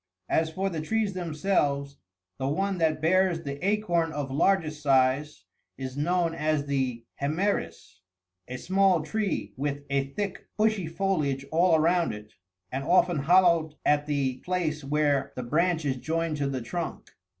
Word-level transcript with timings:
As 0.29 0.49
for 0.49 0.67
the 0.71 0.81
trees 0.81 1.13
themselves, 1.13 1.97
the 2.39 2.47
one 2.47 2.79
that 2.79 3.03
bears 3.03 3.43
the 3.43 3.63
acorn 3.63 4.11
of 4.11 4.31
largest 4.31 4.81
size 4.81 5.45
is 5.77 5.95
known 5.95 6.33
as 6.33 6.65
the 6.65 7.05
"hemeris;"66 7.21 7.99
a 8.47 8.57
small 8.57 9.03
tree 9.03 9.53
with 9.57 9.83
a 9.91 10.05
thick 10.15 10.47
bushy 10.57 10.87
foliage 10.87 11.45
all 11.51 11.75
around 11.75 12.13
it, 12.15 12.33
and 12.71 12.83
often 12.83 13.19
hollowed 13.19 13.75
at 13.85 14.07
the 14.07 14.37
place 14.37 14.83
where 14.83 15.33
the 15.35 15.43
branch 15.43 15.85
is 15.85 15.97
joined 15.97 16.37
to 16.37 16.49
the 16.49 16.61
trunk. 16.63 17.11